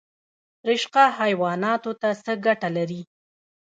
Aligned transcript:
رشقه 0.69 1.03
حیواناتو 1.19 1.91
ته 2.01 2.09
څه 2.23 2.31
ګټه 2.45 2.69
لري؟ 2.77 3.01